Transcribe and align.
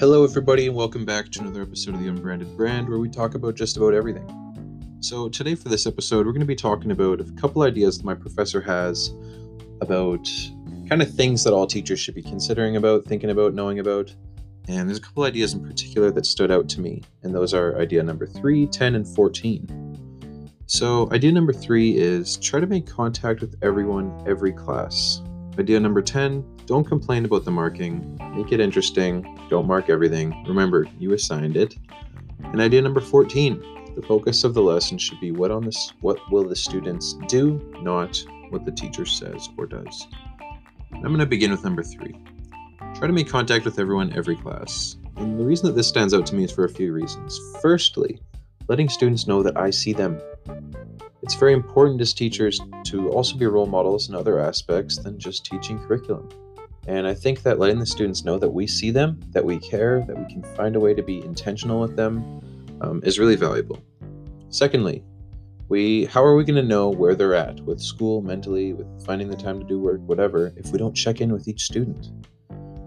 Hello, 0.00 0.24
everybody, 0.24 0.66
and 0.66 0.74
welcome 0.74 1.04
back 1.04 1.28
to 1.28 1.40
another 1.42 1.60
episode 1.60 1.92
of 1.92 2.00
the 2.00 2.08
Unbranded 2.08 2.56
Brand, 2.56 2.88
where 2.88 2.98
we 2.98 3.10
talk 3.10 3.34
about 3.34 3.54
just 3.54 3.76
about 3.76 3.92
everything. 3.92 4.26
So, 5.00 5.28
today 5.28 5.54
for 5.54 5.68
this 5.68 5.86
episode, 5.86 6.24
we're 6.24 6.32
going 6.32 6.40
to 6.40 6.46
be 6.46 6.56
talking 6.56 6.90
about 6.90 7.20
a 7.20 7.24
couple 7.32 7.60
ideas 7.60 7.98
that 7.98 8.06
my 8.06 8.14
professor 8.14 8.62
has 8.62 9.12
about 9.82 10.26
kind 10.88 11.02
of 11.02 11.14
things 11.14 11.44
that 11.44 11.52
all 11.52 11.66
teachers 11.66 12.00
should 12.00 12.14
be 12.14 12.22
considering 12.22 12.76
about, 12.76 13.04
thinking 13.04 13.28
about, 13.28 13.52
knowing 13.52 13.78
about. 13.78 14.10
And 14.68 14.88
there's 14.88 14.96
a 14.96 15.02
couple 15.02 15.24
ideas 15.24 15.52
in 15.52 15.62
particular 15.62 16.10
that 16.12 16.24
stood 16.24 16.50
out 16.50 16.66
to 16.70 16.80
me, 16.80 17.02
and 17.22 17.34
those 17.34 17.52
are 17.52 17.78
idea 17.78 18.02
number 18.02 18.26
3, 18.26 18.68
10, 18.68 18.94
and 18.94 19.06
14. 19.06 20.48
So, 20.64 21.12
idea 21.12 21.30
number 21.30 21.52
3 21.52 21.98
is 21.98 22.38
try 22.38 22.58
to 22.58 22.66
make 22.66 22.86
contact 22.86 23.42
with 23.42 23.54
everyone 23.60 24.24
every 24.26 24.54
class. 24.54 25.20
Idea 25.58 25.78
number 25.78 26.00
10 26.00 26.42
don't 26.70 26.84
complain 26.84 27.24
about 27.24 27.44
the 27.44 27.50
marking, 27.50 28.16
make 28.32 28.52
it 28.52 28.60
interesting, 28.60 29.36
don't 29.50 29.66
mark 29.66 29.90
everything. 29.90 30.44
Remember, 30.46 30.86
you 31.00 31.12
assigned 31.14 31.56
it. 31.56 31.74
And 32.44 32.60
idea 32.60 32.80
number 32.80 33.00
14 33.00 33.60
the 33.96 34.02
focus 34.02 34.44
of 34.44 34.54
the 34.54 34.62
lesson 34.62 34.96
should 34.96 35.18
be 35.18 35.32
what 35.32 35.50
on 35.50 35.64
this 35.64 35.92
what 36.00 36.20
will 36.30 36.44
the 36.44 36.54
students 36.54 37.14
do, 37.26 37.60
not 37.82 38.24
what 38.50 38.64
the 38.64 38.70
teacher 38.70 39.04
says 39.04 39.48
or 39.58 39.66
does. 39.66 40.06
I'm 40.92 41.02
going 41.02 41.18
to 41.18 41.26
begin 41.26 41.50
with 41.50 41.64
number 41.64 41.82
3. 41.82 42.14
Try 42.94 43.08
to 43.08 43.12
make 43.12 43.28
contact 43.28 43.64
with 43.64 43.80
everyone 43.80 44.12
every 44.12 44.36
class. 44.36 44.96
And 45.16 45.40
the 45.40 45.44
reason 45.44 45.66
that 45.66 45.74
this 45.74 45.88
stands 45.88 46.14
out 46.14 46.24
to 46.26 46.36
me 46.36 46.44
is 46.44 46.52
for 46.52 46.66
a 46.66 46.68
few 46.68 46.92
reasons. 46.92 47.36
Firstly, 47.60 48.20
letting 48.68 48.88
students 48.88 49.26
know 49.26 49.42
that 49.42 49.58
I 49.58 49.70
see 49.70 49.92
them. 49.92 50.20
It's 51.24 51.34
very 51.34 51.52
important 51.52 52.00
as 52.00 52.14
teachers 52.14 52.60
to 52.84 53.10
also 53.10 53.36
be 53.36 53.46
role 53.46 53.66
models 53.66 54.08
in 54.08 54.14
other 54.14 54.38
aspects 54.38 54.98
than 54.98 55.18
just 55.18 55.44
teaching 55.44 55.80
curriculum. 55.80 56.28
And 56.90 57.06
I 57.06 57.14
think 57.14 57.44
that 57.44 57.60
letting 57.60 57.78
the 57.78 57.86
students 57.86 58.24
know 58.24 58.36
that 58.40 58.50
we 58.50 58.66
see 58.66 58.90
them, 58.90 59.20
that 59.30 59.44
we 59.44 59.60
care, 59.60 60.04
that 60.08 60.18
we 60.18 60.24
can 60.24 60.42
find 60.56 60.74
a 60.74 60.80
way 60.80 60.92
to 60.92 61.04
be 61.04 61.22
intentional 61.24 61.80
with 61.80 61.94
them 61.94 62.42
um, 62.80 63.00
is 63.04 63.16
really 63.16 63.36
valuable. 63.36 63.80
Secondly, 64.48 65.04
we 65.68 66.06
how 66.06 66.24
are 66.24 66.34
we 66.34 66.42
going 66.42 66.60
to 66.60 66.68
know 66.68 66.88
where 66.88 67.14
they're 67.14 67.36
at 67.36 67.60
with 67.60 67.80
school, 67.80 68.22
mentally, 68.22 68.72
with 68.72 68.88
finding 69.06 69.28
the 69.28 69.36
time 69.36 69.60
to 69.60 69.64
do 69.64 69.78
work, 69.78 70.00
whatever, 70.00 70.52
if 70.56 70.72
we 70.72 70.78
don't 70.78 70.92
check 70.92 71.20
in 71.20 71.32
with 71.32 71.46
each 71.46 71.62
student? 71.62 72.10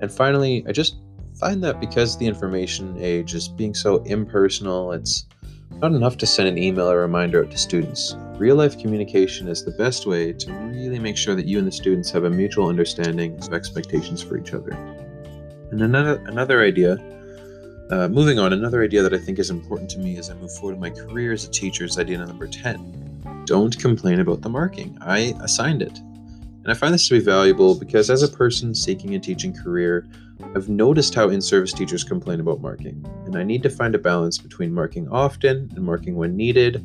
And 0.00 0.10
finally, 0.10 0.64
I 0.66 0.72
just 0.72 0.96
find 1.38 1.62
that 1.64 1.78
because 1.78 2.16
the 2.16 2.26
information 2.26 2.96
age 2.98 3.34
is 3.34 3.48
being 3.48 3.74
so 3.74 3.98
impersonal, 4.04 4.92
it's 4.92 5.26
not 5.80 5.92
enough 5.92 6.18
to 6.18 6.26
send 6.26 6.48
an 6.48 6.58
email 6.58 6.90
or 6.90 7.00
reminder 7.00 7.42
out 7.42 7.50
to 7.50 7.56
students. 7.56 8.14
Real 8.36 8.56
life 8.56 8.78
communication 8.78 9.48
is 9.48 9.64
the 9.64 9.70
best 9.70 10.06
way 10.06 10.32
to 10.32 10.52
really 10.52 10.98
make 10.98 11.16
sure 11.16 11.34
that 11.34 11.46
you 11.46 11.58
and 11.58 11.66
the 11.66 11.72
students 11.72 12.10
have 12.10 12.24
a 12.24 12.30
mutual 12.30 12.66
understanding 12.66 13.38
of 13.42 13.54
expectations 13.54 14.22
for 14.22 14.36
each 14.36 14.52
other. 14.52 14.72
And 15.70 15.80
another 15.82 16.22
another 16.26 16.62
idea, 16.62 16.98
uh, 17.90 18.08
moving 18.08 18.38
on, 18.38 18.52
another 18.52 18.82
idea 18.82 19.02
that 19.02 19.14
I 19.14 19.18
think 19.18 19.38
is 19.38 19.50
important 19.50 19.88
to 19.90 19.98
me 19.98 20.18
as 20.18 20.28
I 20.28 20.34
move 20.34 20.52
forward 20.52 20.74
in 20.74 20.80
my 20.80 20.90
career 20.90 21.32
as 21.32 21.44
a 21.44 21.50
teacher 21.50 21.84
is 21.84 21.98
idea 21.98 22.18
number 22.18 22.46
10. 22.46 23.44
Don't 23.46 23.78
complain 23.78 24.20
about 24.20 24.42
the 24.42 24.50
marking. 24.50 24.98
I 25.00 25.34
assigned 25.40 25.80
it. 25.80 25.98
And 26.62 26.70
I 26.70 26.74
find 26.74 26.92
this 26.92 27.08
to 27.08 27.14
be 27.14 27.24
valuable 27.24 27.74
because 27.74 28.10
as 28.10 28.22
a 28.22 28.28
person 28.28 28.74
seeking 28.74 29.14
a 29.14 29.18
teaching 29.18 29.54
career, 29.54 30.06
I've 30.54 30.68
noticed 30.68 31.14
how 31.14 31.30
in 31.30 31.40
service 31.40 31.72
teachers 31.72 32.04
complain 32.04 32.40
about 32.40 32.60
marking, 32.60 33.04
and 33.24 33.36
I 33.36 33.42
need 33.42 33.62
to 33.62 33.70
find 33.70 33.94
a 33.94 33.98
balance 33.98 34.38
between 34.38 34.72
marking 34.72 35.08
often 35.08 35.70
and 35.74 35.84
marking 35.84 36.16
when 36.16 36.36
needed. 36.36 36.84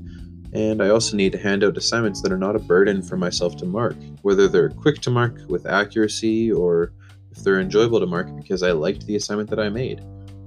And 0.53 0.81
I 0.81 0.89
also 0.89 1.17
need 1.17 1.33
to 1.33 1.37
hand 1.37 1.63
out 1.63 1.75
assignments 1.75 2.21
that 2.21 2.31
are 2.31 2.37
not 2.37 2.55
a 2.55 2.59
burden 2.59 3.01
for 3.01 3.17
myself 3.17 3.57
to 3.57 3.65
mark, 3.65 3.95
whether 4.21 4.47
they're 4.47 4.69
quick 4.69 5.01
to 5.01 5.09
mark 5.09 5.39
with 5.49 5.65
accuracy 5.65 6.51
or 6.51 6.93
if 7.31 7.43
they're 7.43 7.59
enjoyable 7.59 7.99
to 7.99 8.05
mark 8.05 8.33
because 8.37 8.63
I 8.63 8.71
liked 8.71 9.05
the 9.05 9.17
assignment 9.17 9.49
that 9.49 9.59
I 9.59 9.67
made. 9.67 10.01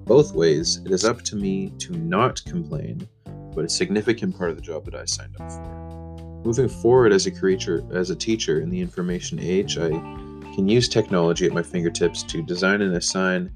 Both 0.06 0.32
ways, 0.32 0.80
it 0.86 0.92
is 0.92 1.04
up 1.04 1.20
to 1.22 1.36
me 1.36 1.70
to 1.80 1.92
not 1.92 2.42
complain, 2.47 3.06
but 3.54 3.66
a 3.66 3.69
significant 3.69 4.38
part 4.38 4.48
of 4.48 4.56
the 4.56 4.62
job 4.62 4.86
that 4.86 4.94
I 4.94 5.04
signed 5.04 5.36
up 5.38 5.50
for. 5.50 5.88
Moving 6.44 6.69
forward 6.69 7.12
as 7.12 7.26
a 7.26 7.31
creature, 7.31 7.84
as 7.93 8.10
a 8.10 8.16
teacher 8.16 8.60
in 8.60 8.71
the 8.71 8.81
information 8.81 9.38
age, 9.41 9.76
I 9.76 9.88
can 9.88 10.69
use 10.69 10.88
technology 10.88 11.47
at 11.47 11.53
my 11.53 11.62
fingertips 11.62 12.22
to 12.25 12.43
design 12.43 12.81
and 12.82 12.94
assign 12.94 13.53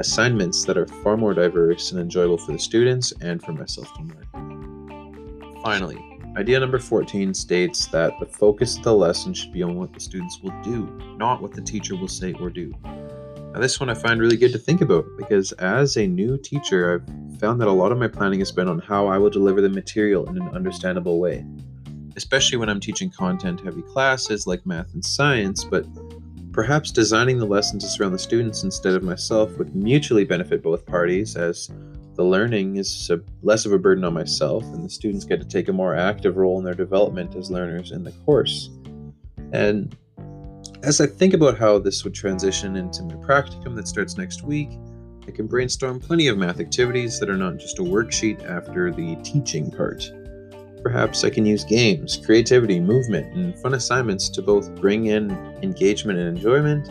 assignments 0.00 0.64
that 0.64 0.76
are 0.76 0.86
far 0.86 1.16
more 1.16 1.34
diverse 1.34 1.92
and 1.92 2.00
enjoyable 2.00 2.38
for 2.38 2.52
the 2.52 2.58
students 2.58 3.12
and 3.20 3.42
for 3.42 3.52
myself 3.52 3.92
to 3.94 4.02
learn. 4.02 5.60
Finally, 5.62 5.98
idea 6.36 6.58
number 6.58 6.78
14 6.78 7.32
states 7.32 7.86
that 7.86 8.12
the 8.18 8.26
focus 8.26 8.76
of 8.76 8.82
the 8.82 8.92
lesson 8.92 9.32
should 9.32 9.52
be 9.52 9.62
on 9.62 9.76
what 9.76 9.92
the 9.92 10.00
students 10.00 10.40
will 10.42 10.54
do, 10.62 10.86
not 11.16 11.40
what 11.40 11.52
the 11.52 11.62
teacher 11.62 11.94
will 11.94 12.08
say 12.08 12.32
or 12.34 12.50
do. 12.50 12.74
Now, 12.84 13.60
this 13.60 13.78
one 13.78 13.88
I 13.88 13.94
find 13.94 14.20
really 14.20 14.36
good 14.36 14.52
to 14.52 14.58
think 14.58 14.80
about 14.80 15.06
because 15.16 15.52
as 15.52 15.96
a 15.96 16.06
new 16.08 16.36
teacher, 16.36 16.94
I've 16.94 17.38
found 17.38 17.60
that 17.60 17.68
a 17.68 17.72
lot 17.72 17.92
of 17.92 17.98
my 17.98 18.08
planning 18.08 18.40
has 18.40 18.50
been 18.50 18.68
on 18.68 18.80
how 18.80 19.06
I 19.06 19.16
will 19.16 19.30
deliver 19.30 19.60
the 19.60 19.68
material 19.68 20.28
in 20.28 20.36
an 20.36 20.48
understandable 20.48 21.20
way, 21.20 21.46
especially 22.16 22.58
when 22.58 22.68
I'm 22.68 22.80
teaching 22.80 23.10
content 23.10 23.60
heavy 23.60 23.82
classes 23.82 24.46
like 24.46 24.64
math 24.66 24.94
and 24.94 25.04
science, 25.04 25.64
but 25.64 25.86
Perhaps 26.54 26.92
designing 26.92 27.40
the 27.40 27.46
lessons 27.46 27.82
to 27.82 27.90
surround 27.90 28.14
the 28.14 28.18
students 28.18 28.62
instead 28.62 28.94
of 28.94 29.02
myself 29.02 29.58
would 29.58 29.74
mutually 29.74 30.24
benefit 30.24 30.62
both 30.62 30.86
parties, 30.86 31.34
as 31.34 31.68
the 32.14 32.22
learning 32.22 32.76
is 32.76 33.10
less 33.42 33.66
of 33.66 33.72
a 33.72 33.78
burden 33.78 34.04
on 34.04 34.14
myself, 34.14 34.62
and 34.66 34.84
the 34.84 34.88
students 34.88 35.24
get 35.24 35.40
to 35.40 35.48
take 35.48 35.66
a 35.66 35.72
more 35.72 35.96
active 35.96 36.36
role 36.36 36.56
in 36.56 36.64
their 36.64 36.72
development 36.72 37.34
as 37.34 37.50
learners 37.50 37.90
in 37.90 38.04
the 38.04 38.12
course. 38.24 38.70
And 39.52 39.96
as 40.84 41.00
I 41.00 41.08
think 41.08 41.34
about 41.34 41.58
how 41.58 41.80
this 41.80 42.04
would 42.04 42.14
transition 42.14 42.76
into 42.76 43.02
my 43.02 43.16
practicum 43.16 43.74
that 43.74 43.88
starts 43.88 44.16
next 44.16 44.44
week, 44.44 44.78
I 45.26 45.32
can 45.32 45.48
brainstorm 45.48 45.98
plenty 45.98 46.28
of 46.28 46.38
math 46.38 46.60
activities 46.60 47.18
that 47.18 47.28
are 47.28 47.36
not 47.36 47.56
just 47.56 47.80
a 47.80 47.82
worksheet 47.82 48.48
after 48.48 48.92
the 48.92 49.16
teaching 49.24 49.72
part. 49.72 50.08
Perhaps 50.84 51.24
I 51.24 51.30
can 51.30 51.46
use 51.46 51.64
games, 51.64 52.18
creativity, 52.18 52.78
movement, 52.78 53.34
and 53.34 53.58
fun 53.58 53.72
assignments 53.72 54.28
to 54.28 54.42
both 54.42 54.72
bring 54.74 55.06
in 55.06 55.30
engagement 55.62 56.18
and 56.18 56.36
enjoyment, 56.36 56.90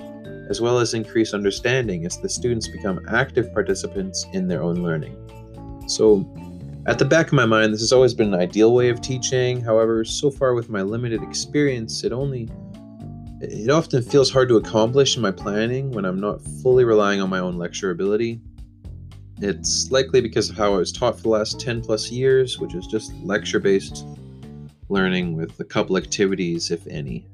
as 0.50 0.60
well 0.60 0.80
as 0.80 0.96
increase 0.96 1.32
understanding 1.32 2.04
as 2.08 2.18
the 2.18 2.28
students 2.28 2.68
become 2.68 3.06
active 3.08 3.54
participants 3.54 4.26
in 4.34 4.48
their 4.48 4.64
own 4.64 4.78
learning. 4.78 5.16
So, 5.88 6.28
at 6.88 6.98
the 6.98 7.06
back 7.06 7.28
of 7.28 7.34
my 7.34 7.46
mind, 7.46 7.72
this 7.72 7.82
has 7.82 7.94
always 7.94 8.16
been 8.16 8.34
an 8.34 8.40
ideal 8.40 8.74
way 8.74 8.90
of 8.90 9.00
teaching. 9.00 9.62
However, 9.62 10.04
so 10.04 10.32
far 10.32 10.56
with 10.56 10.70
my 10.70 10.82
limited 10.82 11.22
experience, 11.22 12.04
it 12.04 12.12
only 12.12 12.50
it 13.42 13.70
often 13.70 14.02
feels 14.02 14.32
hard 14.32 14.50
to 14.50 14.58
accomplish 14.58 15.18
in 15.18 15.22
my 15.22 15.32
planning 15.32 15.92
when 15.92 16.04
I'm 16.04 16.20
not 16.20 16.42
fully 16.64 16.84
relying 16.84 17.22
on 17.22 17.30
my 17.30 17.40
own 17.40 17.58
lecture 17.58 17.92
ability. 17.92 18.42
It's 19.44 19.92
likely 19.92 20.22
because 20.22 20.50
of 20.50 20.56
how 20.56 20.74
I 20.74 20.78
was 20.78 20.94
taught 20.94 21.18
for 21.18 21.24
the 21.24 21.30
last 21.30 21.60
10 21.60 21.82
plus 21.82 22.10
years, 22.10 22.60
which 22.60 22.76
is 22.76 22.88
just 22.88 23.14
lecture 23.26 23.60
based 23.60 24.06
learning 24.88 25.36
with 25.36 25.60
a 25.60 25.66
couple 25.66 25.98
activities, 25.98 26.72
if 26.72 26.88
any. 26.88 27.28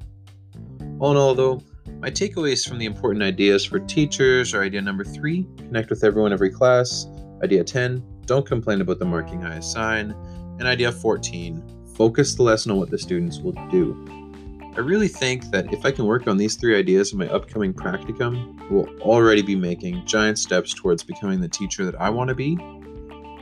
All 0.98 1.12
in 1.12 1.18
all, 1.18 1.36
though, 1.36 1.62
my 2.00 2.10
takeaways 2.10 2.68
from 2.68 2.80
the 2.80 2.88
important 2.88 3.22
ideas 3.22 3.64
for 3.64 3.80
teachers 3.80 4.56
are 4.56 4.64
idea 4.64 4.82
number 4.82 5.04
three 5.04 5.48
connect 5.58 5.92
with 5.92 6.04
everyone 6.04 6.34
every 6.34 6.50
class, 6.50 7.06
idea 7.44 7.64
10 7.64 8.04
don't 8.26 8.46
complain 8.46 8.82
about 8.82 8.98
the 8.98 9.06
marking 9.06 9.46
I 9.46 9.58
assign, 9.58 10.16
and 10.58 10.68
idea 10.68 10.92
14 10.92 11.62
focus 11.96 12.34
the 12.34 12.42
lesson 12.42 12.72
on 12.72 12.80
what 12.80 12.90
the 12.90 12.98
students 12.98 13.38
will 13.38 13.54
do. 13.70 14.29
I 14.76 14.82
really 14.82 15.08
think 15.08 15.52
that 15.52 15.74
if 15.74 15.86
I 15.86 15.92
can 15.92 16.06
work 16.06 16.28
on 16.28 16.38
these 16.38 16.56
three 16.56 16.78
ideas 16.78 17.12
in 17.12 17.20
my 17.20 17.28
upcoming 17.28 17.74
practicum, 17.74 18.60
I 18.62 18.74
will 18.74 18.88
already 19.02 19.42
be 19.42 19.56
making 19.56 20.06
giant 20.06 20.40
steps 20.40 20.74
towards 20.74 21.04
becoming 21.04 21.42
the 21.42 21.50
teacher 21.50 21.86
that 21.86 22.00
I 22.00 22.10
want 22.10 22.30
to 22.30 22.36
be, 22.36 22.58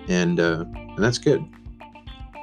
and 0.07 0.39
uh, 0.39 0.65
and 0.73 0.97
that's 0.97 1.17
good. 1.17 1.45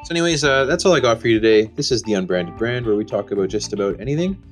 So, 0.05 0.11
anyways, 0.11 0.45
uh, 0.45 0.67
that's 0.67 0.84
all 0.84 0.93
I 0.93 1.00
got 1.00 1.19
for 1.19 1.28
you 1.28 1.41
today. 1.41 1.71
This 1.75 1.91
is 1.91 2.03
the 2.03 2.12
Unbranded 2.12 2.56
Brand, 2.56 2.84
where 2.84 2.95
we 2.95 3.06
talk 3.06 3.31
about 3.31 3.49
just 3.49 3.72
about 3.72 3.99
anything. 3.99 4.43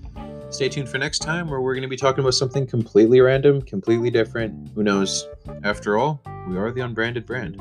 Stay 0.49 0.69
tuned 0.69 0.89
for 0.89 0.99
next 0.99 1.21
time, 1.21 1.49
where 1.49 1.61
we're 1.61 1.75
going 1.75 1.83
to 1.83 1.89
be 1.89 1.97
talking 1.97 2.21
about 2.21 2.35
something 2.35 2.67
completely 2.67 3.21
random, 3.21 3.61
completely 3.63 4.11
different. 4.11 4.71
Who 4.75 4.83
knows? 4.83 5.27
After 5.63 5.99
all, 5.99 6.23
we 6.49 6.57
are 6.57 6.73
the 6.73 6.81
Unbranded 6.81 7.27
Brand. 7.27 7.61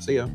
See 0.00 0.16
ya. 0.16 0.28